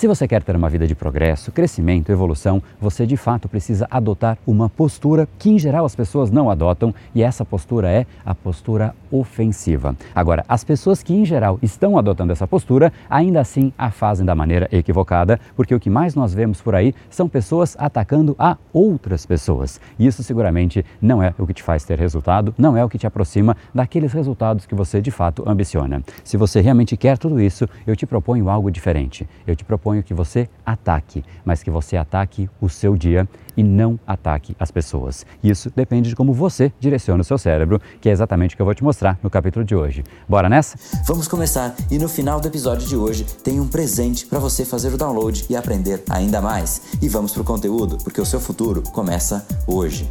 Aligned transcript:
Se 0.00 0.06
você 0.06 0.26
quer 0.26 0.42
ter 0.42 0.56
uma 0.56 0.70
vida 0.70 0.86
de 0.86 0.94
progresso, 0.94 1.52
crescimento, 1.52 2.10
evolução, 2.10 2.62
você 2.80 3.04
de 3.04 3.18
fato 3.18 3.50
precisa 3.50 3.86
adotar 3.90 4.38
uma 4.46 4.66
postura 4.66 5.28
que 5.38 5.50
em 5.50 5.58
geral 5.58 5.84
as 5.84 5.94
pessoas 5.94 6.30
não 6.30 6.48
adotam 6.48 6.94
e 7.14 7.22
essa 7.22 7.44
postura 7.44 7.90
é 7.90 8.06
a 8.24 8.34
postura 8.34 8.94
ofensiva. 9.12 9.94
Agora, 10.14 10.42
as 10.48 10.64
pessoas 10.64 11.02
que 11.02 11.12
em 11.12 11.22
geral 11.26 11.58
estão 11.60 11.98
adotando 11.98 12.32
essa 12.32 12.46
postura 12.46 12.90
ainda 13.10 13.42
assim 13.42 13.74
a 13.76 13.90
fazem 13.90 14.24
da 14.24 14.34
maneira 14.34 14.70
equivocada, 14.72 15.38
porque 15.54 15.74
o 15.74 15.80
que 15.80 15.90
mais 15.90 16.14
nós 16.14 16.32
vemos 16.32 16.62
por 16.62 16.74
aí 16.74 16.94
são 17.10 17.28
pessoas 17.28 17.76
atacando 17.78 18.34
a 18.38 18.56
outras 18.72 19.26
pessoas. 19.26 19.78
E 19.98 20.06
isso 20.06 20.22
seguramente 20.22 20.82
não 20.98 21.22
é 21.22 21.34
o 21.36 21.46
que 21.46 21.52
te 21.52 21.62
faz 21.62 21.84
ter 21.84 21.98
resultado, 21.98 22.54
não 22.56 22.74
é 22.74 22.82
o 22.82 22.88
que 22.88 22.96
te 22.96 23.06
aproxima 23.06 23.54
daqueles 23.74 24.14
resultados 24.14 24.64
que 24.64 24.74
você 24.74 25.02
de 25.02 25.10
fato 25.10 25.46
ambiciona. 25.46 26.02
Se 26.24 26.38
você 26.38 26.62
realmente 26.62 26.96
quer 26.96 27.18
tudo 27.18 27.38
isso, 27.38 27.68
eu 27.86 27.94
te 27.94 28.06
proponho 28.06 28.48
algo 28.48 28.70
diferente. 28.70 29.28
Eu 29.46 29.54
te 29.54 29.62
proponho 29.62 29.89
que 30.02 30.14
você 30.14 30.48
ataque, 30.64 31.24
mas 31.44 31.62
que 31.62 31.70
você 31.70 31.96
ataque 31.96 32.48
o 32.60 32.68
seu 32.68 32.96
dia 32.96 33.28
e 33.56 33.62
não 33.62 33.98
ataque 34.06 34.56
as 34.58 34.70
pessoas. 34.70 35.26
Isso 35.42 35.70
depende 35.74 36.08
de 36.08 36.16
como 36.16 36.32
você 36.32 36.72
direciona 36.78 37.20
o 37.20 37.24
seu 37.24 37.36
cérebro, 37.36 37.80
que 38.00 38.08
é 38.08 38.12
exatamente 38.12 38.54
o 38.54 38.56
que 38.56 38.62
eu 38.62 38.66
vou 38.66 38.74
te 38.74 38.84
mostrar 38.84 39.18
no 39.22 39.28
capítulo 39.28 39.64
de 39.64 39.74
hoje. 39.74 40.04
Bora 40.28 40.48
nessa? 40.48 40.78
Vamos 41.06 41.28
começar 41.28 41.74
e 41.90 41.98
no 41.98 42.08
final 42.08 42.40
do 42.40 42.48
episódio 42.48 42.88
de 42.88 42.96
hoje 42.96 43.24
tem 43.44 43.60
um 43.60 43.68
presente 43.68 44.26
para 44.26 44.38
você 44.38 44.64
fazer 44.64 44.92
o 44.94 44.96
download 44.96 45.44
e 45.50 45.56
aprender 45.56 46.02
ainda 46.08 46.40
mais. 46.40 46.82
E 47.02 47.08
vamos 47.08 47.32
pro 47.32 47.44
conteúdo, 47.44 47.98
porque 48.02 48.20
o 48.20 48.26
seu 48.26 48.40
futuro 48.40 48.82
começa 48.92 49.46
hoje. 49.66 50.08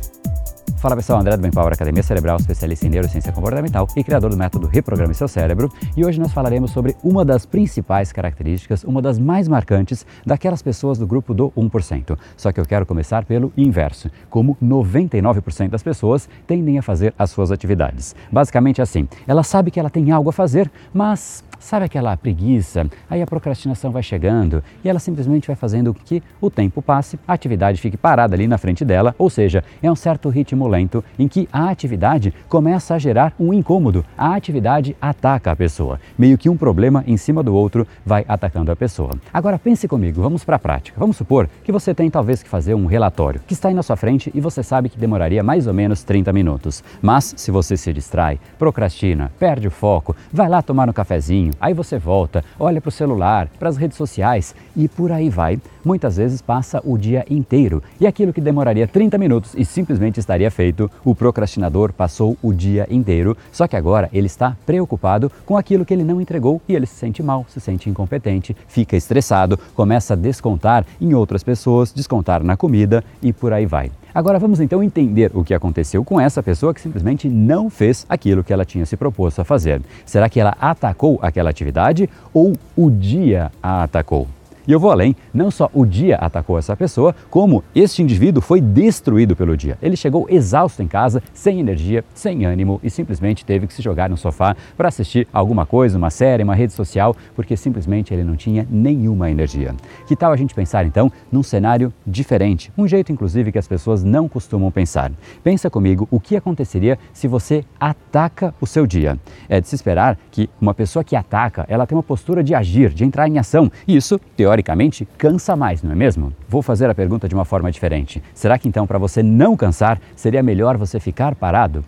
Fala 0.80 0.96
pessoal, 0.96 1.20
André 1.20 1.36
do 1.36 1.42
Bem 1.42 1.52
Power 1.52 1.74
Academia 1.74 2.02
Cerebral, 2.02 2.38
especialista 2.38 2.88
em 2.88 2.90
neurociência 2.90 3.34
comportamental 3.34 3.86
e 3.98 4.02
criador 4.02 4.30
do 4.30 4.38
método 4.38 4.66
Reprograme 4.66 5.14
Seu 5.14 5.28
Cérebro. 5.28 5.70
E 5.98 6.06
hoje 6.06 6.22
nós 6.22 6.32
falaremos 6.32 6.72
sobre 6.72 6.96
uma 7.04 7.26
das 7.26 7.46
principais 7.46 8.14
características, 8.14 8.86
uma 8.86 9.02
das 9.02 9.20
mais 9.20 9.50
marcantes 9.50 10.06
daquelas 10.26 10.62
pessoas 10.62 10.98
do 10.98 11.06
grupo 11.06 11.34
do 11.34 11.52
1%. 11.52 12.18
Só 12.38 12.54
que 12.54 12.62
eu 12.62 12.66
quero 12.66 12.86
começar 12.86 13.26
pelo 13.26 13.52
inverso, 13.58 14.10
como 14.30 14.56
99% 14.64 15.68
das 15.68 15.84
pessoas 15.84 16.30
tendem 16.48 16.80
a 16.80 16.82
fazer 16.82 17.14
as 17.20 17.30
suas 17.30 17.52
atividades. 17.52 18.16
Basicamente 18.32 18.82
assim, 18.82 19.06
ela 19.28 19.44
sabe 19.44 19.72
que 19.72 19.82
ela 19.82 19.90
tem 19.90 20.12
algo 20.12 20.30
a 20.30 20.34
fazer, 20.34 20.72
mas 20.94 21.44
Sabe 21.60 21.86
aquela 21.86 22.16
preguiça? 22.16 22.90
Aí 23.10 23.22
a 23.22 23.28
procrastinação 23.28 23.92
vai 23.92 24.02
chegando 24.02 24.64
e 24.84 24.90
ela 24.90 24.98
simplesmente 24.98 25.48
vai 25.48 25.56
fazendo 25.58 25.94
com 25.94 26.00
que 26.00 26.24
o 26.40 26.50
tempo 26.50 26.82
passe, 26.82 27.20
a 27.28 27.34
atividade 27.34 27.82
fique 27.82 27.98
parada 27.98 28.34
ali 28.34 28.48
na 28.48 28.58
frente 28.58 28.86
dela, 28.86 29.14
ou 29.18 29.30
seja, 29.30 29.64
é 29.84 29.92
um 29.92 29.96
certo 29.96 30.30
ritmo 30.30 30.68
lento 30.68 31.04
em 31.18 31.28
que 31.28 31.50
a 31.52 31.70
atividade 31.70 32.34
começa 32.48 32.96
a 32.96 32.98
gerar 32.98 33.34
um 33.38 33.54
incômodo. 33.54 34.06
A 34.18 34.36
atividade 34.36 34.96
ataca 35.02 35.52
a 35.52 35.56
pessoa. 35.56 36.00
Meio 36.18 36.38
que 36.38 36.50
um 36.50 36.56
problema 36.56 37.04
em 37.06 37.18
cima 37.18 37.44
do 37.44 37.54
outro 37.54 37.86
vai 38.06 38.24
atacando 38.28 38.72
a 38.72 38.76
pessoa. 38.76 39.12
Agora 39.34 39.60
pense 39.60 39.88
comigo, 39.88 40.22
vamos 40.22 40.46
para 40.46 40.56
a 40.56 40.60
prática. 40.60 40.98
Vamos 40.98 41.18
supor 41.18 41.50
que 41.64 41.72
você 41.72 41.94
tem 41.94 42.10
talvez 42.10 42.42
que 42.42 42.50
fazer 42.50 42.74
um 42.74 42.86
relatório 42.86 43.42
que 43.46 43.54
está 43.54 43.68
aí 43.68 43.74
na 43.74 43.84
sua 43.84 43.98
frente 43.98 44.32
e 44.34 44.40
você 44.40 44.64
sabe 44.64 44.88
que 44.88 44.98
demoraria 44.98 45.44
mais 45.44 45.68
ou 45.68 45.74
menos 45.74 46.04
30 46.04 46.32
minutos. 46.32 46.84
Mas 47.02 47.34
se 47.36 47.52
você 47.52 47.76
se 47.76 47.92
distrai, 47.92 48.40
procrastina, 48.58 49.30
perde 49.38 49.68
o 49.68 49.72
foco, 49.72 50.16
vai 50.32 50.48
lá 50.48 50.62
tomar 50.62 50.90
um 50.90 50.94
cafezinho, 50.94 51.49
aí 51.60 51.74
você 51.74 51.98
volta, 51.98 52.44
olha 52.60 52.82
para 52.82 52.90
o 52.90 52.92
celular, 52.92 53.48
para 53.60 53.70
as 53.70 53.78
redes 53.78 53.98
sociais 53.98 54.56
e 54.76 54.88
por 54.88 55.12
aí 55.12 55.30
vai. 55.30 55.60
Muitas 55.84 56.18
vezes 56.18 56.42
passa 56.42 56.82
o 56.84 56.98
dia 56.98 57.26
inteiro 57.30 57.82
e 58.00 58.06
aquilo 58.06 58.34
que 58.34 58.42
demoraria 58.42 58.88
30 58.88 59.18
minutos 59.18 59.54
e 59.56 59.64
simplesmente 59.64 60.20
estaria 60.20 60.52
feito, 60.52 60.92
o 61.04 61.16
procrastinador 61.16 61.94
passou 61.94 62.38
o 62.42 62.54
dia 62.54 62.86
inteiro, 62.90 63.38
só 63.52 63.68
que 63.68 63.76
agora 63.76 64.10
ele 64.12 64.28
está 64.28 64.58
preocupado 64.66 65.32
com 65.46 65.58
aquilo 65.58 65.86
que 65.86 65.94
ele 65.94 66.04
não 66.04 66.20
entregou 66.20 66.62
e 66.68 66.76
ele 66.76 66.86
se 66.86 66.96
sente 66.96 67.24
mal, 67.24 67.46
se 67.48 67.60
sente 67.60 67.90
incompetente, 67.90 68.56
fica 68.68 68.98
estressado, 68.98 69.58
começa 69.74 70.14
a 70.14 70.18
descontar 70.18 70.86
em 71.00 71.14
outras 71.14 71.44
pessoas, 71.44 71.94
descontar 71.94 72.44
na 72.44 72.58
comida 72.58 73.04
e 73.22 73.32
por 73.32 73.54
aí 73.54 73.66
vai. 73.66 73.92
Agora 74.20 74.38
vamos 74.38 74.60
então 74.60 74.84
entender 74.84 75.32
o 75.34 75.46
que 75.46 75.54
aconteceu 75.54 76.04
com 76.04 76.20
essa 76.20 76.44
pessoa 76.44 76.74
que 76.74 76.82
simplesmente 76.82 77.30
não 77.30 77.70
fez 77.70 78.06
aquilo 78.10 78.44
que 78.44 78.52
ela 78.52 78.66
tinha 78.66 78.86
se 78.86 78.98
proposto 78.98 79.40
a 79.40 79.46
fazer. 79.46 79.82
Será 80.06 80.28
que 80.28 80.42
ela 80.42 80.58
atacou 80.60 81.18
aquela 81.22 81.50
atividade 81.50 82.10
ou 82.34 82.52
o 82.76 82.90
dia 82.90 83.50
a 83.64 83.84
atacou? 83.84 84.28
E 84.68 84.72
eu 84.72 84.80
vou 84.80 84.92
além, 84.92 85.16
não 85.34 85.50
só 85.50 85.70
o 85.74 85.86
dia 85.86 86.16
atacou 86.18 86.58
essa 86.58 86.76
pessoa, 86.76 87.16
como 87.30 87.64
este 87.74 88.04
indivíduo 88.04 88.42
foi 88.42 88.62
destruído 88.62 89.36
pelo 89.36 89.58
dia. 89.58 89.78
Ele 89.82 89.96
chegou 89.98 90.28
exausto 90.30 90.84
em 90.84 90.88
casa, 90.88 91.24
sem 91.34 91.60
energia, 91.60 92.04
sem 92.14 92.46
ânimo 92.46 92.80
e 92.84 92.90
simplesmente 92.90 93.44
teve 93.44 93.66
que 93.66 93.74
se 93.74 93.82
jogar 93.82 94.10
no 94.10 94.18
sofá 94.18 94.56
para 94.78 94.88
assistir 94.88 95.28
alguma 95.34 95.66
coisa, 95.66 95.98
uma 95.98 96.10
série, 96.10 96.44
uma 96.44 96.54
rede 96.54 96.74
social, 96.74 97.16
porque 97.36 97.58
simplesmente 97.58 98.14
ele 98.14 98.24
não 98.24 98.36
tinha 98.36 98.68
nenhuma 98.70 99.32
energia. 99.32 99.74
Que 100.08 100.16
tal 100.16 100.32
a 100.32 100.38
gente 100.38 100.54
pensar 100.54 100.86
então 100.86 101.12
num 101.32 101.44
cenário 101.44 101.92
diferente, 102.06 102.72
um 102.78 102.88
jeito 102.88 103.12
inclusive 103.12 103.52
que 103.52 103.58
as 103.58 103.68
pessoas 103.68 104.04
não 104.04 104.30
costumam 104.30 104.72
pensar? 104.72 105.12
Pensa 105.44 105.70
comigo 105.70 106.08
o 106.12 106.20
que 106.20 106.36
aconteceria 106.36 107.00
se 107.12 107.28
você 107.28 107.66
ataca 107.80 108.54
o 108.62 108.68
seu 108.68 108.86
dia. 108.86 109.18
É 109.48 109.60
de 109.60 109.68
se 109.68 109.76
esperar 109.76 110.18
que 110.30 110.50
uma 110.62 110.74
pessoa 110.74 111.04
que 111.04 111.16
ataca, 111.16 111.66
ela 111.68 111.88
tem 111.88 111.98
uma 111.98 112.04
postura 112.04 112.44
de 112.44 112.54
agir, 112.54 112.90
de 112.90 113.04
entrar 113.04 113.28
em 113.28 113.40
ação. 113.40 113.72
Isso, 113.88 114.20
teoricamente, 114.38 114.59
teoricamente, 114.60 115.08
cansa 115.18 115.56
mais, 115.56 115.82
não 115.82 115.92
é 115.92 115.96
mesmo? 115.96 116.34
Vou 116.48 116.62
fazer 116.62 116.90
a 116.90 116.96
pergunta 116.96 117.28
de 117.28 117.36
uma 117.36 117.46
forma 117.46 117.72
diferente. 117.72 118.22
Será 118.34 118.58
que 118.58 118.68
então, 118.68 118.86
para 118.86 119.00
você 119.00 119.24
não 119.24 119.56
cansar, 119.56 120.00
seria 120.16 120.44
melhor 120.44 120.78
você 120.78 121.00
ficar 121.00 121.34
parado? 121.36 121.84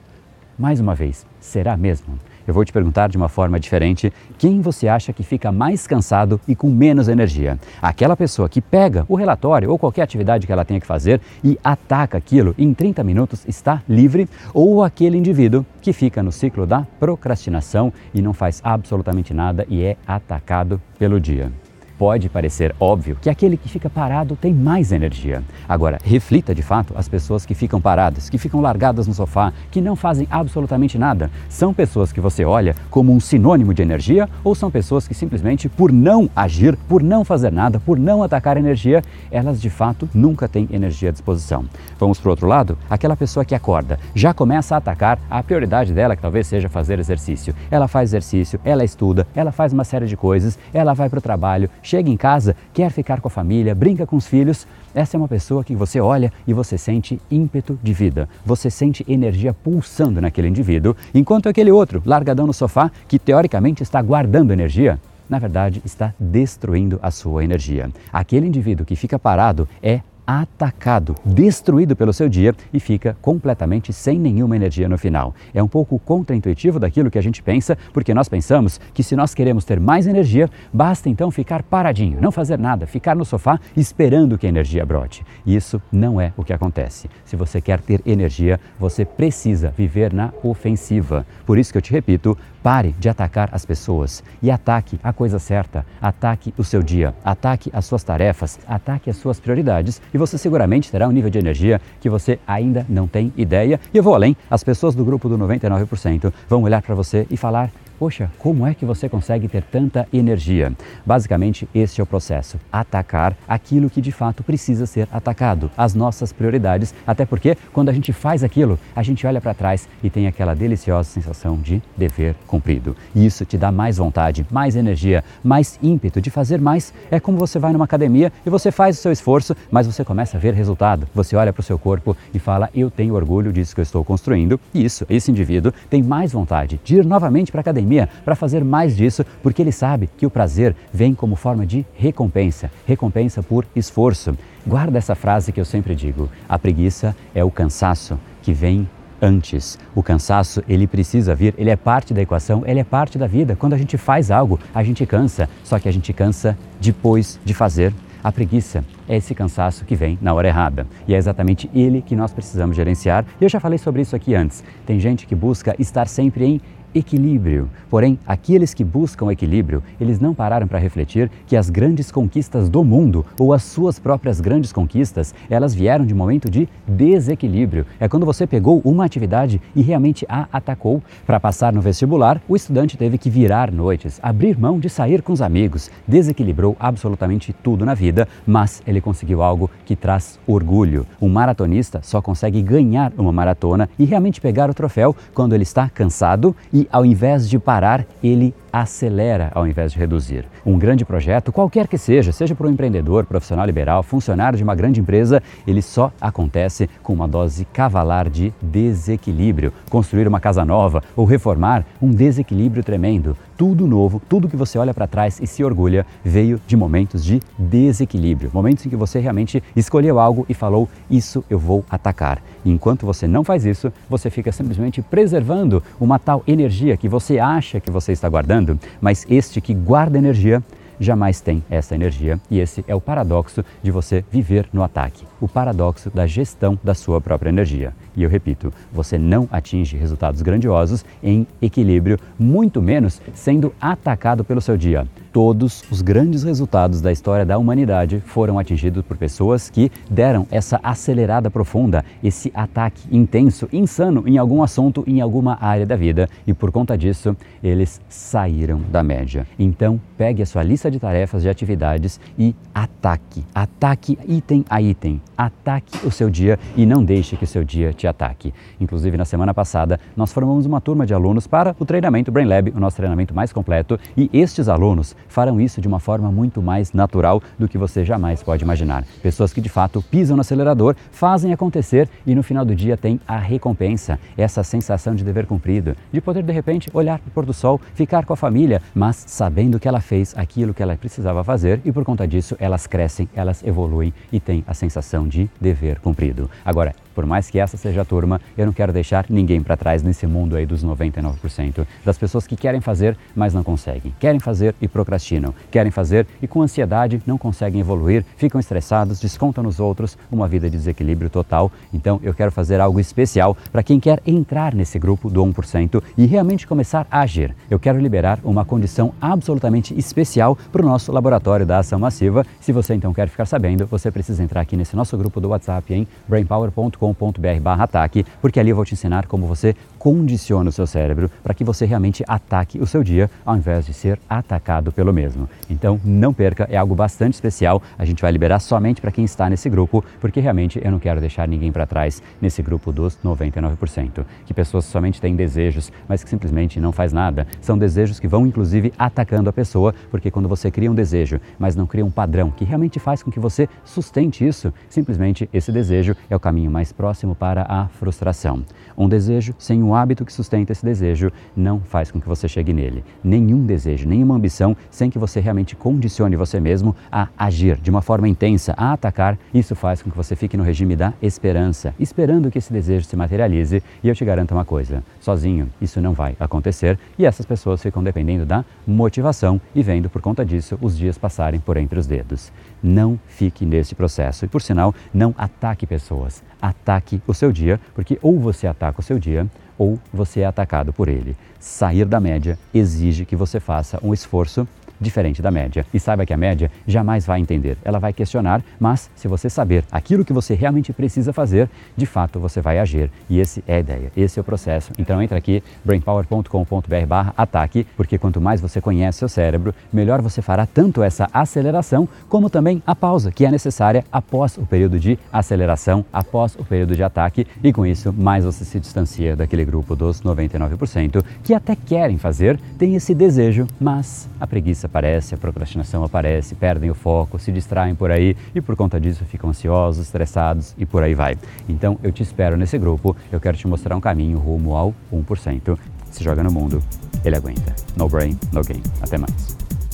Mais 0.58 0.80
uma 0.80 0.96
vez, 0.96 1.26
será 1.40 1.76
mesmo? 1.76 2.18
Eu 2.48 2.54
vou 2.54 2.66
te 2.66 2.74
perguntar 2.74 3.08
de 3.08 3.18
uma 3.18 3.30
forma 3.30 3.60
diferente: 3.60 4.12
quem 4.38 4.62
você 4.62 4.88
acha 4.88 5.14
que 5.14 5.24
fica 5.24 5.52
mais 5.52 5.86
cansado 5.86 6.40
e 6.48 6.56
com 6.56 6.70
menos 6.70 7.08
energia? 7.08 7.60
Aquela 7.82 8.18
pessoa 8.18 8.50
que 8.50 8.62
pega 8.62 9.06
o 9.08 9.16
relatório 9.16 9.70
ou 9.70 9.78
qualquer 9.78 10.02
atividade 10.02 10.48
que 10.48 10.52
ela 10.52 10.66
tenha 10.66 10.80
que 10.80 10.88
fazer 10.88 11.22
e 11.44 11.58
ataca 11.64 12.18
aquilo 12.18 12.56
em 12.58 12.74
30 12.74 13.04
minutos 13.04 13.46
está 13.48 13.82
livre? 13.88 14.28
Ou 14.54 14.84
aquele 14.84 15.18
indivíduo 15.18 15.66
que 15.82 15.94
fica 15.94 16.24
no 16.24 16.32
ciclo 16.32 16.66
da 16.66 16.86
procrastinação 17.00 17.94
e 18.14 18.22
não 18.22 18.34
faz 18.34 18.60
absolutamente 18.64 19.34
nada 19.34 19.66
e 19.70 19.84
é 19.84 19.98
atacado 20.08 20.82
pelo 20.98 21.20
dia? 21.20 21.52
Pode 22.02 22.30
parecer 22.30 22.76
óbvio 22.80 23.16
que 23.22 23.30
aquele 23.30 23.56
que 23.56 23.70
fica 23.70 23.88
parado 23.88 24.36
tem 24.36 24.52
mais 24.52 24.92
energia. 24.92 25.44
Agora, 25.70 26.00
reflita 26.04 26.56
de 26.56 26.64
fato 26.64 26.96
as 26.98 27.08
pessoas 27.08 27.46
que 27.46 27.54
ficam 27.54 27.80
paradas, 27.80 28.28
que 28.28 28.40
ficam 28.40 28.60
largadas 28.60 29.06
no 29.06 29.14
sofá, 29.14 29.54
que 29.70 29.80
não 29.80 29.96
fazem 29.96 30.28
absolutamente 30.32 30.98
nada. 30.98 31.30
São 31.48 31.76
pessoas 31.76 32.12
que 32.12 32.20
você 32.20 32.44
olha 32.44 32.76
como 32.90 33.14
um 33.14 33.20
sinônimo 33.20 33.72
de 33.72 33.84
energia 33.84 34.28
ou 34.44 34.56
são 34.56 34.72
pessoas 34.72 35.08
que 35.08 35.14
simplesmente 35.14 35.70
por 35.70 35.92
não 35.92 36.28
agir, 36.36 36.76
por 36.90 37.04
não 37.04 37.24
fazer 37.24 37.52
nada, 37.52 37.80
por 37.80 38.00
não 38.00 38.24
atacar 38.24 38.58
energia, 38.58 39.04
elas 39.30 39.62
de 39.62 39.70
fato 39.70 40.10
nunca 40.12 40.48
têm 40.48 40.68
energia 40.72 41.10
à 41.10 41.12
disposição. 41.12 41.66
Vamos 42.00 42.20
para 42.20 42.30
o 42.30 42.32
outro 42.32 42.48
lado? 42.48 42.80
Aquela 42.90 43.16
pessoa 43.16 43.46
que 43.46 43.54
acorda, 43.54 44.00
já 44.16 44.34
começa 44.34 44.74
a 44.74 44.80
atacar 44.80 45.20
a 45.30 45.44
prioridade 45.44 45.94
dela, 45.94 46.16
que 46.16 46.22
talvez 46.24 46.48
seja 46.48 46.68
fazer 46.68 46.98
exercício. 46.98 47.54
Ela 47.70 47.88
faz 47.88 48.10
exercício, 48.10 48.60
ela 48.66 48.84
estuda, 48.84 49.28
ela 49.36 49.52
faz 49.52 49.72
uma 49.72 49.84
série 49.84 50.08
de 50.08 50.18
coisas, 50.18 50.58
ela 50.74 50.96
vai 50.96 51.08
para 51.08 51.20
o 51.20 51.22
trabalho, 51.22 51.70
chega 51.92 52.10
em 52.10 52.16
casa, 52.16 52.56
quer 52.74 52.90
ficar 52.90 53.20
com 53.20 53.28
a 53.28 53.32
família, 53.32 53.76
brinca 53.76 54.08
com 54.08 54.16
os 54.16 54.26
filhos, 54.26 54.66
essa 54.96 55.18
é 55.18 55.18
uma 55.18 55.28
pessoa 55.28 55.62
que 55.62 55.76
você 55.76 56.00
olha 56.00 56.32
e 56.48 56.54
você 56.54 56.78
sente 56.78 57.20
ímpeto 57.30 57.78
de 57.84 57.92
vida. 57.92 58.30
Você 58.46 58.70
sente 58.70 59.06
energia 59.10 59.54
pulsando 59.54 60.22
naquele 60.22 60.48
indivíduo, 60.48 60.96
enquanto 61.14 61.50
aquele 61.50 61.70
outro, 61.70 62.02
largadão 62.06 62.48
no 62.48 62.54
sofá, 62.54 62.90
que 63.10 63.20
teoricamente 63.20 63.84
está 63.84 64.02
guardando 64.02 64.54
energia, 64.54 64.98
na 65.30 65.38
verdade 65.38 65.82
está 65.84 66.14
destruindo 66.18 66.98
a 67.02 67.12
sua 67.12 67.44
energia. 67.44 67.90
Aquele 68.12 68.48
indivíduo 68.48 68.86
que 68.86 68.96
fica 68.96 69.20
parado 69.20 69.68
é 69.84 70.00
atacado, 70.26 71.16
destruído 71.26 71.96
pelo 71.96 72.14
seu 72.14 72.30
dia 72.30 72.54
e 72.74 72.80
fica 72.80 73.18
completamente 73.22 73.92
sem 73.92 74.20
nenhuma 74.20 74.56
energia 74.56 74.88
no 74.88 74.98
final. 74.98 75.34
É 75.54 75.62
um 75.62 75.68
pouco 75.68 76.00
contraintuitivo 76.00 76.80
daquilo 76.80 77.12
que 77.12 77.18
a 77.18 77.24
gente 77.24 77.42
pensa, 77.42 77.78
porque 77.94 78.14
nós 78.14 78.30
pensamos 78.30 78.80
que 78.94 79.04
se 79.04 79.16
nós 79.16 79.34
queremos 79.34 79.66
ter 79.66 79.80
mais 79.80 80.08
energia, 80.08 80.50
basta 80.74 81.10
então 81.10 81.32
ficar 81.32 81.64
paradinho, 81.64 82.20
não 82.22 82.32
fazer 82.32 82.58
nada, 82.58 82.88
ficar 82.88 83.16
no 83.16 83.26
sofá 83.26 83.60
esperando 83.76 84.38
que 84.38 84.46
a 84.46 84.50
energia 84.50 84.86
brote. 84.86 85.26
Isso 85.46 85.82
não 85.92 86.20
é 86.20 86.34
o 86.38 86.44
que 86.44 86.54
acontece. 86.54 87.10
Se 87.26 87.36
você 87.36 87.60
quer 87.60 87.80
ter 87.80 88.02
energia, 88.06 88.60
você 88.80 89.06
precisa 89.06 89.74
viver 89.76 90.14
na 90.14 90.32
ofensiva. 90.44 91.26
Por 91.46 91.58
isso 91.58 91.72
que 91.72 91.78
eu 91.78 91.82
te 91.82 91.92
repito, 91.92 92.38
Pare 92.64 92.94
de 93.00 93.10
atacar 93.10 93.50
as 93.52 93.66
pessoas 93.66 94.24
e 94.42 94.52
ataque 94.52 95.00
a 95.04 95.12
coisa 95.12 95.40
certa, 95.40 95.84
ataque 96.00 96.54
o 96.58 96.64
seu 96.64 96.84
dia, 96.84 97.16
ataque 97.24 97.72
as 97.74 97.86
suas 97.86 98.04
tarefas, 98.04 98.60
ataque 98.68 99.10
as 99.10 99.18
suas 99.18 99.40
prioridades 99.40 100.00
e 100.14 100.18
você 100.18 100.38
seguramente 100.38 100.92
terá 100.92 101.08
um 101.08 101.12
nível 101.12 101.30
de 101.30 101.40
energia 101.40 101.82
que 102.00 102.10
você 102.10 102.40
ainda 102.48 102.86
não 102.88 103.08
tem 103.08 103.32
ideia. 103.38 103.80
E 103.94 103.98
eu 103.98 104.04
vou 104.04 104.16
além, 104.16 104.36
as 104.50 104.64
pessoas 104.64 104.96
do 104.96 105.06
grupo 105.06 105.30
do 105.30 105.38
99% 105.38 106.34
vão 106.48 106.64
olhar 106.64 106.82
para 106.82 106.96
você 106.96 107.26
e 107.30 107.38
falar 107.38 107.72
Poxa, 108.02 108.32
como 108.40 108.66
é 108.66 108.74
que 108.74 108.84
você 108.84 109.08
consegue 109.08 109.48
ter 109.48 109.62
tanta 109.62 110.08
energia? 110.12 110.74
Basicamente, 111.06 111.70
este 111.72 112.02
é 112.02 112.04
o 112.04 112.08
processo: 112.08 112.58
atacar 112.72 113.38
aquilo 113.48 113.92
que 113.92 114.02
de 114.02 114.12
fato 114.12 114.42
precisa 114.42 114.88
ser 114.88 115.08
atacado, 115.12 115.70
as 115.78 115.94
nossas 115.94 116.34
prioridades. 116.34 116.96
Até 117.06 117.28
porque, 117.28 117.56
quando 117.72 117.90
a 117.90 117.94
gente 117.94 118.12
faz 118.12 118.44
aquilo, 118.44 118.80
a 118.96 119.04
gente 119.04 119.28
olha 119.28 119.40
para 119.40 119.54
trás 119.54 119.88
e 120.02 120.10
tem 120.10 120.26
aquela 120.26 120.56
deliciosa 120.56 121.12
sensação 121.12 121.58
de 121.58 121.80
dever 121.96 122.34
cumprido. 122.48 122.98
E 123.14 123.24
isso 123.24 123.46
te 123.46 123.56
dá 123.56 123.72
mais 123.72 123.98
vontade, 123.98 124.48
mais 124.50 124.76
energia, 124.76 125.24
mais 125.44 125.78
ímpeto 125.80 126.20
de 126.20 126.32
fazer 126.32 126.60
mais. 126.60 126.92
É 127.12 127.20
como 127.20 127.38
você 127.38 127.60
vai 127.60 127.72
numa 127.72 127.86
academia 127.86 128.34
e 128.44 128.50
você 128.50 128.72
faz 128.72 128.98
o 128.98 129.02
seu 129.04 129.12
esforço, 129.12 129.56
mas 129.70 129.86
você 129.86 130.04
começa 130.04 130.38
a 130.38 130.40
ver 130.40 130.56
resultado. 130.56 131.08
Você 131.14 131.36
olha 131.36 131.54
para 131.54 131.62
o 131.62 131.64
seu 131.64 131.78
corpo 131.78 132.18
e 132.34 132.40
fala: 132.40 132.68
Eu 132.74 132.90
tenho 132.90 133.14
orgulho 133.14 133.54
disso 133.54 133.76
que 133.76 133.82
eu 133.82 133.84
estou 133.84 134.04
construindo. 134.04 134.60
E 134.74 134.84
isso, 134.84 135.06
esse 135.08 135.30
indivíduo 135.30 135.72
tem 135.88 136.02
mais 136.02 136.32
vontade 136.32 136.82
de 136.84 136.96
ir 136.96 137.06
novamente 137.06 137.52
para 137.52 137.60
a 137.60 137.62
academia 137.62 137.91
para 138.26 138.36
fazer 138.36 138.64
mais 138.64 138.96
disso, 138.96 139.26
porque 139.42 139.62
ele 139.62 139.72
sabe 139.72 140.10
que 140.18 140.26
o 140.26 140.30
prazer 140.30 140.76
vem 140.94 141.14
como 141.14 141.36
forma 141.36 141.66
de 141.66 141.86
recompensa 141.94 142.70
recompensa 142.86 143.42
por 143.42 143.66
esforço. 143.76 144.38
Guarda 144.66 144.98
essa 144.98 145.16
frase 145.16 145.52
que 145.52 145.60
eu 145.60 145.66
sempre 145.66 145.96
digo: 145.96 146.30
a 146.48 146.60
preguiça 146.60 147.16
é 147.34 147.44
o 147.44 147.52
cansaço 147.52 148.20
que 148.42 148.54
vem 148.54 148.88
antes. 149.22 149.78
O 149.96 150.02
cansaço, 150.02 150.64
ele 150.68 150.88
precisa 150.88 151.36
vir, 151.36 151.54
ele 151.58 151.70
é 151.70 151.76
parte 151.76 152.14
da 152.14 152.22
equação, 152.22 152.64
ele 152.66 152.80
é 152.80 152.84
parte 152.84 153.18
da 153.18 153.28
vida. 153.28 153.56
Quando 153.56 153.74
a 153.74 153.78
gente 153.78 153.98
faz 153.98 154.32
algo, 154.32 154.60
a 154.74 154.84
gente 154.84 155.06
cansa, 155.06 155.48
só 155.64 155.80
que 155.80 155.88
a 155.88 155.94
gente 155.94 156.12
cansa 156.12 156.58
depois 156.80 157.40
de 157.46 157.54
fazer. 157.54 157.94
A 158.24 158.32
preguiça 158.32 158.84
é 159.10 159.18
esse 159.18 159.34
cansaço 159.34 159.84
que 159.84 159.96
vem 159.96 160.18
na 160.22 160.32
hora 160.32 160.48
errada. 160.48 160.86
E 161.08 161.16
é 161.16 161.18
exatamente 161.18 161.68
ele 161.74 162.04
que 162.04 162.16
nós 162.16 162.32
precisamos 162.32 162.76
gerenciar. 162.76 163.26
Eu 163.40 163.50
já 163.50 163.60
falei 163.60 163.80
sobre 163.80 164.04
isso 164.04 164.16
aqui 164.16 164.36
antes. 164.36 164.64
Tem 164.86 165.00
gente 165.00 165.26
que 165.26 165.34
busca 165.34 165.76
estar 165.80 166.08
sempre 166.08 166.46
em 166.46 166.62
equilíbrio. 166.94 167.70
Porém, 167.90 168.18
aqueles 168.26 168.74
que 168.74 168.84
buscam 168.84 169.32
equilíbrio, 169.32 169.84
eles 170.00 170.20
não 170.20 170.34
pararam 170.34 170.68
para 170.68 170.80
refletir 170.80 171.30
que 171.46 171.58
as 171.58 171.70
grandes 171.70 172.12
conquistas 172.12 172.70
do 172.70 172.84
mundo 172.84 173.26
ou 173.38 173.54
as 173.54 173.64
suas 173.64 174.00
próprias 174.00 174.40
grandes 174.40 174.72
conquistas, 174.72 175.34
elas 175.50 175.74
vieram 175.74 176.06
de 176.06 176.14
momento 176.14 176.50
de 176.50 176.68
desequilíbrio. 176.88 177.86
É 178.00 178.08
quando 178.08 178.26
você 178.26 178.48
pegou 178.48 178.82
uma 178.84 179.06
atividade 179.06 179.62
e 179.76 179.82
realmente 179.82 180.26
a 180.30 180.48
atacou. 180.52 181.02
Para 181.26 181.40
passar 181.40 181.74
no 181.74 181.82
vestibular, 181.82 182.42
o 182.48 182.56
estudante 182.56 182.98
teve 182.98 183.18
que 183.18 183.30
virar 183.30 183.72
noites, 183.72 184.20
abrir 184.22 184.58
mão 184.58 184.80
de 184.80 184.90
sair 184.90 185.22
com 185.22 185.34
os 185.34 185.42
amigos, 185.42 185.90
desequilibrou 186.08 186.76
absolutamente 186.80 187.54
tudo 187.54 187.86
na 187.86 187.94
vida, 187.94 188.28
mas 188.46 188.82
ele 188.86 189.02
conseguiu 189.02 189.42
algo 189.42 189.70
que 189.86 189.96
traz 189.96 190.40
orgulho. 190.48 191.06
Um 191.22 191.30
maratonista 191.30 192.00
só 192.04 192.22
consegue 192.22 192.62
ganhar 192.62 193.12
uma 193.18 193.32
maratona 193.32 193.90
e 193.98 194.06
realmente 194.06 194.42
pegar 194.42 194.70
o 194.70 194.74
troféu 194.74 195.16
quando 195.34 195.54
ele 195.54 195.64
está 195.64 195.90
cansado 195.90 196.56
e 196.72 196.81
ao 196.92 197.06
invés 197.06 197.50
de 197.50 197.60
parar, 197.60 198.06
ele 198.24 198.54
acelera 198.72 199.52
ao 199.54 199.68
invés 199.68 199.92
de 199.92 200.00
reduzir. 200.00 200.46
Um 200.66 200.78
grande 200.78 201.04
projeto, 201.04 201.52
qualquer 201.52 201.88
que 201.88 201.98
seja, 201.98 202.32
seja 202.32 202.56
para 202.56 202.68
um 202.68 202.72
empreendedor, 202.72 203.26
profissional 203.26 203.66
liberal, 203.66 204.04
funcionário 204.04 204.58
de 204.58 204.64
uma 204.64 204.76
grande 204.76 205.00
empresa, 205.00 205.42
ele 205.68 205.82
só 205.82 206.12
acontece 206.20 206.90
com 207.04 207.14
uma 207.14 207.28
dose 207.28 207.66
cavalar 207.66 208.30
de 208.30 208.54
desequilíbrio. 208.62 209.74
Construir 209.90 210.28
uma 210.28 210.40
casa 210.40 210.64
nova 210.64 211.04
ou 211.16 211.26
reformar, 211.26 211.86
um 212.02 212.12
desequilíbrio 212.12 212.84
tremendo. 212.84 213.36
Tudo 213.58 213.86
novo, 213.86 214.20
tudo 214.28 214.50
que 214.50 214.56
você 214.56 214.80
olha 214.80 214.94
para 214.94 215.06
trás 215.06 215.40
e 215.40 215.46
se 215.46 215.64
orgulha, 215.64 216.06
veio 216.24 216.60
de 216.66 216.76
momentos 216.76 217.24
de 217.24 217.40
desequilíbrio. 217.60 218.50
Momentos 218.52 218.86
em 218.86 218.90
que 218.90 218.96
você 218.96 219.20
realmente 219.20 219.62
escolheu 219.76 220.20
algo 220.20 220.46
e 220.50 220.54
falou: 220.54 220.90
Isso 221.10 221.44
eu 221.48 221.60
vou 221.60 221.86
atacar. 221.90 222.42
E 222.66 222.72
enquanto 222.72 223.06
você 223.06 223.28
não 223.28 223.44
faz 223.44 223.66
isso, 223.66 223.94
você 224.10 224.32
fica 224.32 224.52
simplesmente 224.52 225.02
preservando 225.02 225.84
uma 226.00 226.18
tal 226.18 226.44
energia 226.48 226.98
que 226.98 227.08
você 227.08 227.38
acha 227.38 227.80
que 227.80 227.92
você 227.92 228.12
está 228.12 228.28
guardando 228.28 228.61
mas 229.00 229.26
este 229.30 229.60
que 229.62 229.74
guarda 229.74 230.18
energia 230.18 230.64
jamais 231.02 231.42
tem 231.42 231.64
essa 231.70 231.96
energia 231.96 232.40
e 232.50 232.60
esse 232.60 232.86
é 232.88 232.96
o 232.96 233.02
paradoxo 233.02 233.66
de 233.82 233.90
você 233.90 234.24
viver 234.32 234.70
no 234.72 234.84
ataque, 234.84 235.26
o 235.42 235.48
paradoxo 235.48 236.12
da 236.12 236.28
gestão 236.28 236.78
da 236.84 236.94
sua 236.94 237.20
própria 237.20 237.50
energia. 237.50 237.94
E 238.16 238.24
eu 238.24 238.30
repito, 238.30 238.72
você 238.94 239.18
não 239.18 239.50
atinge 239.52 239.98
resultados 239.98 240.42
grandiosos 240.42 241.04
em 241.24 241.48
equilíbrio, 241.62 242.20
muito 242.38 242.82
menos 242.82 243.20
sendo 243.34 243.74
atacado 243.82 244.44
pelo 244.44 244.62
seu 244.62 244.78
dia 244.78 245.08
todos 245.32 245.84
os 245.90 246.02
grandes 246.02 246.44
resultados 246.44 247.02
da 247.02 247.12
história 247.12 247.46
da 247.46 247.58
humanidade 247.58 248.20
foram 248.20 248.60
atingidos 248.60 249.04
por 249.04 249.18
pessoas 249.18 249.70
que 249.70 249.92
deram 250.10 250.46
essa 250.52 250.80
acelerada 250.84 251.50
profunda, 251.50 252.04
esse 252.24 252.52
ataque 252.54 253.02
intenso, 253.12 253.68
insano 253.72 254.24
em 254.28 254.38
algum 254.38 254.62
assunto, 254.62 255.04
em 255.08 255.22
alguma 255.22 255.58
área 255.62 255.86
da 255.86 255.96
vida 255.96 256.30
e 256.46 256.54
por 256.54 256.72
conta 256.72 256.98
disso 256.98 257.36
eles 257.64 258.02
saíram 258.10 258.82
da 258.92 259.02
média. 259.02 259.48
Então, 259.58 260.00
pegue 260.18 260.44
a 260.44 260.46
sua 260.46 260.64
lista 260.64 260.91
de 260.92 261.00
tarefas, 261.00 261.42
de 261.42 261.50
atividades 261.50 262.20
e 262.38 262.56
ataque. 262.74 263.44
Ataque 263.54 264.18
item 264.28 264.64
a 264.70 264.82
item. 264.82 265.22
Ataque 265.38 266.06
o 266.06 266.12
seu 266.12 266.30
dia 266.30 266.60
e 266.76 266.86
não 266.86 267.04
deixe 267.04 267.36
que 267.36 267.44
o 267.44 267.48
seu 267.48 267.64
dia 267.64 267.94
te 267.94 268.06
ataque. 268.08 268.54
Inclusive, 268.80 269.18
na 269.18 269.26
semana 269.26 269.54
passada, 269.54 270.00
nós 270.16 270.32
formamos 270.32 270.66
uma 270.66 270.82
turma 270.82 271.06
de 271.06 271.14
alunos 271.14 271.48
para 271.48 271.76
o 271.80 271.86
treinamento 271.86 272.32
Brain 272.32 272.46
Lab, 272.46 272.72
o 272.76 272.80
nosso 272.80 272.98
treinamento 272.98 273.34
mais 273.34 273.52
completo, 273.52 274.00
e 274.16 274.30
estes 274.34 274.68
alunos 274.68 275.16
farão 275.28 275.60
isso 275.60 275.82
de 275.82 275.88
uma 275.88 276.00
forma 276.00 276.32
muito 276.32 276.62
mais 276.62 276.94
natural 276.94 277.42
do 277.58 277.68
que 277.68 277.78
você 277.78 278.06
jamais 278.06 278.44
pode 278.44 278.64
imaginar. 278.64 279.04
Pessoas 279.22 279.54
que 279.54 279.62
de 279.62 279.70
fato 279.70 280.02
pisam 280.02 280.36
no 280.36 280.42
acelerador, 280.42 280.96
fazem 281.12 281.54
acontecer 281.54 282.10
e 282.26 282.36
no 282.36 282.44
final 282.44 282.66
do 282.66 282.76
dia 282.76 282.98
tem 282.98 283.20
a 283.28 283.38
recompensa, 283.38 284.20
essa 284.38 284.64
sensação 284.64 285.16
de 285.16 285.24
dever 285.24 285.46
cumprido, 285.46 285.96
de 286.12 286.22
poder 286.22 286.44
de 286.44 286.52
repente 286.52 286.90
olhar 286.94 287.20
para 287.20 287.30
o 287.30 287.32
pôr 287.32 287.46
do 287.46 287.54
sol, 287.54 287.80
ficar 287.94 288.26
com 288.26 288.34
a 288.34 288.38
família, 288.38 288.82
mas 288.94 289.24
sabendo 289.28 289.80
que 289.80 289.88
ela 289.88 290.02
fez 290.02 290.34
aquilo 290.38 290.74
que 290.74 290.81
ela 290.82 290.96
precisava 290.96 291.44
fazer 291.44 291.82
e 291.86 291.92
por 291.92 292.04
conta 292.04 292.28
disso 292.28 292.56
elas 292.60 292.88
crescem, 292.88 293.30
elas 293.36 293.64
evoluem 293.64 294.14
e 294.32 294.40
têm 294.40 294.64
a 294.68 294.74
sensação 294.74 295.28
de 295.28 295.50
dever 295.60 296.00
cumprido. 296.00 296.50
Agora, 296.66 296.94
por 297.14 297.26
mais 297.26 297.50
que 297.50 297.60
essa 297.60 297.78
seja 297.78 298.02
a 298.02 298.06
turma, 298.06 298.42
eu 298.58 298.66
não 298.66 298.74
quero 298.74 298.94
deixar 298.94 299.26
ninguém 299.30 299.62
para 299.62 299.78
trás 299.78 300.04
nesse 300.04 300.28
mundo 300.28 300.56
aí 300.56 300.66
dos 300.66 300.84
99% 300.84 301.86
das 302.04 302.18
pessoas 302.18 302.48
que 302.48 302.56
querem 302.56 302.82
fazer, 302.82 303.18
mas 303.36 303.54
não 303.54 303.64
conseguem. 303.64 304.14
Querem 304.20 304.40
fazer 304.40 304.76
e 304.82 304.88
procrastinam. 304.88 305.54
Querem 305.70 305.92
fazer 305.92 306.28
e 306.42 306.48
com 306.48 306.62
ansiedade 306.62 307.22
não 307.26 307.38
conseguem 307.38 307.82
evoluir, 307.82 308.26
ficam 308.38 308.60
estressados, 308.60 309.20
descontam 309.20 309.64
nos 309.64 309.80
outros 309.80 310.18
uma 310.32 310.48
vida 310.48 310.70
de 310.70 310.78
desequilíbrio 310.78 311.30
total. 311.30 311.72
Então 311.94 312.20
eu 312.24 312.34
quero 312.34 312.52
fazer 312.52 312.80
algo 312.80 313.00
especial 313.00 313.56
para 313.72 313.84
quem 313.84 314.00
quer 314.00 314.22
entrar 314.26 314.74
nesse 314.74 314.98
grupo 315.00 315.30
do 315.30 315.44
1% 315.44 316.02
e 316.18 316.26
realmente 316.26 316.68
começar 316.68 317.08
a 317.10 317.22
agir. 317.22 317.56
Eu 317.70 317.80
quero 317.80 318.00
liberar 318.00 318.40
uma 318.44 318.66
condição 318.66 319.14
absolutamente 319.22 319.98
especial 319.98 320.58
para 320.72 320.82
o 320.82 320.86
nosso 320.86 321.12
laboratório 321.12 321.66
da 321.66 321.80
ação 321.80 322.00
massiva. 322.00 322.46
Se 322.60 322.72
você 322.72 322.94
então 322.94 323.14
quer 323.14 323.28
ficar 323.30 323.46
sabendo, 323.46 323.86
você 323.86 324.12
precisa 324.12 324.44
entrar 324.44 324.62
aqui 324.62 324.76
nesse 324.76 324.96
nosso 324.96 325.18
grupo 325.18 325.40
do 325.40 325.50
WhatsApp 325.50 325.94
em 325.94 326.08
brainpower.com 326.28 327.11
www.cérebro.com.br 327.14 327.82
ataque, 327.82 328.26
porque 328.42 328.60
ali 328.60 328.70
eu 328.70 328.76
vou 328.76 328.86
te 328.86 328.94
ensinar 328.94 329.28
como 329.28 329.46
você 329.48 329.76
condiciona 330.02 330.68
o 330.68 330.72
seu 330.72 330.88
cérebro 330.88 331.30
para 331.44 331.54
que 331.54 331.64
você 331.64 331.86
realmente 331.86 332.24
ataque 332.28 332.80
o 332.80 332.88
seu 332.88 333.04
dia 333.04 333.30
ao 333.46 333.56
invés 333.56 333.86
de 333.86 333.94
ser 333.94 334.20
atacado 334.28 334.92
pelo 334.92 335.14
mesmo. 335.14 335.48
Então 335.70 336.02
não 336.04 336.34
perca, 336.34 336.68
é 336.72 336.76
algo 336.76 336.96
bastante 336.96 337.36
especial. 337.36 337.84
A 338.00 338.04
gente 338.04 338.20
vai 338.20 338.32
liberar 338.32 338.58
somente 338.58 339.00
para 339.00 339.12
quem 339.12 339.24
está 339.24 339.48
nesse 339.48 339.70
grupo, 339.70 340.04
porque 340.20 340.40
realmente 340.40 340.82
eu 340.84 340.90
não 340.90 340.98
quero 340.98 341.22
deixar 341.22 341.48
ninguém 341.48 341.72
para 341.72 341.86
trás 341.86 342.20
nesse 342.42 342.64
grupo 342.64 342.92
dos 342.92 343.16
99%, 343.24 344.26
que 344.44 344.56
pessoas 344.56 344.86
somente 344.86 345.22
têm 345.22 345.36
desejos, 345.36 345.92
mas 346.08 346.24
que 346.24 346.32
simplesmente 346.32 346.80
não 346.80 346.92
faz 346.92 347.14
nada. 347.14 347.46
São 347.62 347.78
desejos 347.78 348.20
que 348.20 348.28
vão 348.28 348.48
inclusive 348.48 348.92
atacando 348.98 349.52
a 349.52 349.54
pessoa, 349.54 349.94
porque 350.10 350.32
quando 350.32 350.50
você 350.50 350.72
cria 350.72 350.90
um 350.90 350.96
desejo, 350.96 351.40
mas 351.60 351.76
não 351.76 351.86
cria 351.86 352.04
um 352.04 352.10
padrão 352.10 352.50
que 352.50 352.66
realmente 352.66 352.98
faz 352.98 353.22
com 353.22 353.30
que 353.30 353.40
você 353.40 353.70
sustente 353.86 354.48
isso, 354.48 354.74
simplesmente 354.90 355.48
esse 355.54 355.72
desejo 355.72 356.16
é 356.28 356.36
o 356.36 356.40
caminho 356.40 356.72
mais 356.72 356.92
próximo 356.92 357.36
para 357.36 357.68
a 357.70 357.88
frustração. 357.88 358.66
Um 358.98 359.08
desejo 359.08 359.54
sem 359.60 359.84
um 359.84 359.91
hábito 359.96 360.26
que 360.26 360.34
sustenta 360.34 360.72
esse 360.72 360.86
desejo 360.86 361.32
não 361.56 361.80
faz 361.80 362.12
com 362.12 362.20
que 362.20 362.28
você 362.28 362.48
chegue 362.48 362.74
nele. 362.74 363.04
Nenhum 363.24 363.66
desejo, 363.66 364.08
nenhuma 364.08 364.36
ambição 364.36 364.76
sem 364.90 365.10
que 365.10 365.20
você 365.20 365.40
realmente 365.40 365.76
condicione 365.76 366.36
você 366.36 366.60
mesmo 366.60 366.96
a 367.12 367.28
agir 367.38 367.78
de 367.78 367.90
uma 367.90 368.02
forma 368.02 368.28
intensa, 368.28 368.74
a 368.78 368.94
atacar, 368.94 369.38
isso 369.54 369.76
faz 369.76 370.02
com 370.02 370.10
que 370.10 370.18
você 370.18 370.36
fique 370.36 370.58
no 370.58 370.64
regime 370.64 370.96
da 370.96 371.14
esperança, 371.22 371.94
esperando 372.00 372.52
que 372.52 372.58
esse 372.58 372.72
desejo 372.72 373.06
se 373.06 373.16
materialize. 373.16 373.82
E 374.04 374.08
eu 374.08 374.16
te 374.16 374.26
garanto 374.26 374.54
uma 374.54 374.66
coisa: 374.66 375.04
sozinho 375.20 375.70
isso 375.82 376.02
não 376.02 376.14
vai 376.14 376.36
acontecer 376.40 376.98
e 377.18 377.26
essas 377.26 377.46
pessoas 377.46 377.82
ficam 377.82 378.04
dependendo 378.04 378.46
da 378.46 378.64
motivação 378.86 379.60
e 379.74 379.82
vendo 379.82 380.10
por 380.10 380.22
conta 380.22 380.46
disso 380.46 380.78
os 380.82 380.98
dias 380.98 381.18
passarem 381.18 381.60
por 381.60 381.78
entre 381.78 382.00
os 382.00 382.08
dedos. 382.08 382.52
Não 382.82 383.20
fique 383.28 383.66
nesse 383.66 383.96
processo 383.96 384.46
e, 384.46 384.48
por 384.48 384.62
sinal, 384.62 384.94
não 385.14 385.34
ataque 385.38 385.86
pessoas 385.86 386.44
ataque 386.62 387.22
o 387.26 387.34
seu 387.34 387.52
dia, 387.52 387.80
porque 387.96 388.20
ou 388.22 388.40
você 388.40 388.68
ataca 388.68 389.00
o 389.00 389.04
seu 389.04 389.18
dia 389.18 389.48
ou 389.82 389.98
você 390.14 390.42
é 390.42 390.46
atacado 390.46 390.94
por 390.94 391.10
ele. 391.10 391.36
Sair 391.60 392.06
da 392.06 392.20
média 392.20 392.56
exige 392.72 393.26
que 393.26 393.36
você 393.36 393.60
faça 393.60 394.00
um 394.04 394.14
esforço 394.14 394.68
diferente 395.02 395.42
da 395.42 395.52
média. 395.52 395.86
E 395.94 396.00
saiba 396.00 396.26
que 396.26 396.34
a 396.34 396.38
média 396.38 396.72
jamais 396.88 397.26
vai 397.26 397.42
entender, 397.42 397.78
ela 397.84 398.00
vai 398.00 398.14
questionar, 398.14 398.64
mas 398.80 399.10
se 399.16 399.28
você 399.28 399.50
saber 399.50 399.84
aquilo 399.92 400.24
que 400.24 400.32
você 400.32 400.54
realmente 400.54 400.94
precisa 400.94 401.34
fazer, 401.34 401.70
de 401.98 402.06
fato 402.06 402.40
você 402.40 402.62
vai 402.62 402.80
agir. 402.80 403.12
E 403.30 403.40
esse 403.40 403.62
é 403.68 403.76
a 403.76 403.80
ideia, 403.80 404.12
esse 404.16 404.40
é 404.40 404.42
o 404.42 404.44
processo. 404.44 404.92
Então 404.98 405.22
entra 405.22 405.38
aqui, 405.38 405.62
brainpower.com.br/ataque, 405.84 407.86
porque 407.98 408.18
quanto 408.18 408.40
mais 408.40 408.62
você 408.62 408.80
conhece 408.80 409.20
seu 409.20 409.28
cérebro, 409.28 409.74
melhor 409.92 410.22
você 410.22 410.42
fará 410.42 410.66
tanto 410.66 411.02
essa 411.02 411.28
aceleração 411.34 412.08
como 412.30 412.50
também 412.50 412.82
a 412.86 412.96
pausa 412.96 413.32
que 413.32 413.46
é 413.46 413.52
necessária 413.52 414.06
após 414.12 414.58
o 414.58 414.66
período 414.66 415.00
de 415.00 415.18
aceleração, 415.32 416.06
após 416.12 416.56
o 416.56 416.64
período 416.64 416.96
de 416.96 417.04
ataque, 417.04 417.48
e 417.64 417.74
com 417.74 417.86
isso 417.86 418.14
mais 418.14 418.46
você 418.46 418.64
se 418.64 418.80
distancia 418.80 419.36
daquele 419.36 419.66
grupo 419.66 419.96
dos 419.96 420.22
99% 420.22 421.24
que 421.44 421.54
até 421.54 421.76
querem 421.76 422.18
fazer, 422.18 422.60
tem 422.78 422.96
esse 422.96 423.14
desejo, 423.14 423.68
mas 423.80 424.30
a 424.40 424.46
preguiça 424.46 424.88
aparece, 424.92 425.34
a 425.34 425.38
procrastinação 425.38 426.04
aparece, 426.04 426.54
perdem 426.54 426.92
o 426.92 426.94
foco, 426.94 427.40
se 427.40 427.52
distraem 427.52 427.96
por 427.96 428.12
aí 428.12 428.36
e 428.54 428.62
por 428.62 428.76
conta 428.76 429.00
disso 429.00 429.24
ficam 429.26 429.50
ansiosos, 429.50 430.06
estressados 430.06 430.76
e 430.78 430.86
por 430.86 431.02
aí 431.02 431.16
vai. 431.16 431.38
Então 431.68 431.98
eu 432.04 432.12
te 432.12 432.22
espero 432.22 432.58
nesse 432.58 432.78
grupo, 432.78 433.16
eu 433.32 433.40
quero 433.40 433.58
te 433.58 433.68
mostrar 433.68 433.96
um 433.96 434.02
caminho 434.02 434.38
rumo 434.38 434.76
ao 434.76 434.94
1%. 435.12 435.80
Se 436.12 436.24
joga 436.24 436.44
no 436.44 436.52
mundo, 436.52 436.84
ele 437.24 437.38
aguenta. 437.38 437.74
No 437.96 438.10
brain, 438.10 438.38
no 438.52 438.62
game. 438.62 438.84
Até 439.02 439.18
mais. 439.18 439.61